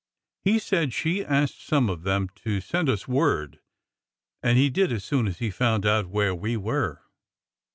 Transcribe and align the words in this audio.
He 0.43 0.57
said 0.57 0.93
she 0.93 1.23
asked 1.23 1.63
some 1.63 1.87
of 1.87 2.01
them 2.01 2.27
to 2.37 2.59
send 2.59 2.89
us 2.89 3.07
word, 3.07 3.59
and 4.41 4.57
he 4.57 4.67
did 4.71 4.91
as 4.91 5.03
soon 5.03 5.27
as 5.27 5.37
he 5.37 5.51
found 5.51 5.85
out 5.85 6.07
where 6.09 6.33
we 6.33 6.57
were. 6.57 7.03